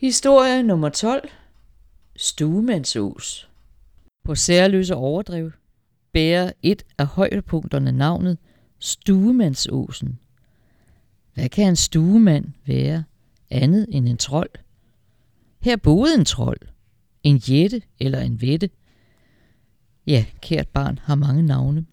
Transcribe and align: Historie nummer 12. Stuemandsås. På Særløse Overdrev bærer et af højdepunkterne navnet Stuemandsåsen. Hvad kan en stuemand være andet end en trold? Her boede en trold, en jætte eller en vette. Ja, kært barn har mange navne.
Historie 0.00 0.62
nummer 0.62 0.88
12. 0.88 1.28
Stuemandsås. 2.16 3.50
På 4.24 4.34
Særløse 4.34 4.94
Overdrev 4.94 5.50
bærer 6.12 6.52
et 6.62 6.82
af 6.98 7.06
højdepunkterne 7.06 7.92
navnet 7.92 8.38
Stuemandsåsen. 8.78 10.18
Hvad 11.34 11.48
kan 11.48 11.68
en 11.68 11.76
stuemand 11.76 12.44
være 12.66 13.04
andet 13.50 13.86
end 13.88 14.08
en 14.08 14.16
trold? 14.16 14.50
Her 15.60 15.76
boede 15.76 16.14
en 16.14 16.24
trold, 16.24 16.60
en 17.22 17.36
jætte 17.36 17.82
eller 17.98 18.20
en 18.20 18.40
vette. 18.40 18.70
Ja, 20.06 20.24
kært 20.42 20.68
barn 20.68 20.98
har 21.02 21.14
mange 21.14 21.42
navne. 21.42 21.86